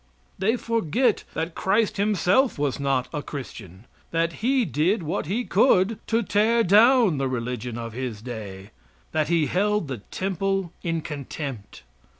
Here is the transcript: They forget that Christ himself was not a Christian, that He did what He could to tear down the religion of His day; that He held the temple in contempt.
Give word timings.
They 0.39 0.55
forget 0.55 1.25
that 1.35 1.53
Christ 1.53 1.97
himself 1.97 2.57
was 2.57 2.79
not 2.79 3.07
a 3.13 3.21
Christian, 3.21 3.85
that 4.09 4.33
He 4.41 4.65
did 4.65 5.03
what 5.03 5.27
He 5.27 5.45
could 5.45 5.99
to 6.07 6.23
tear 6.23 6.63
down 6.63 7.19
the 7.19 7.29
religion 7.29 7.77
of 7.77 7.93
His 7.93 8.19
day; 8.23 8.71
that 9.11 9.27
He 9.27 9.45
held 9.45 9.87
the 9.87 9.99
temple 9.99 10.73
in 10.81 11.01
contempt. 11.01 11.83